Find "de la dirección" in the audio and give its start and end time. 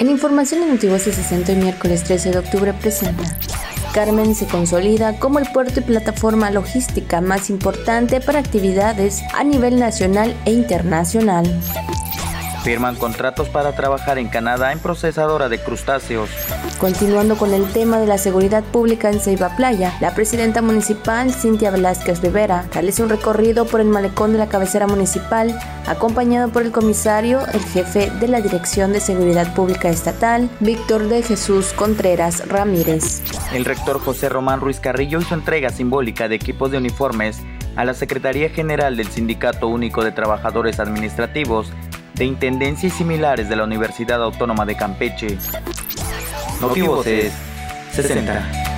28.18-28.94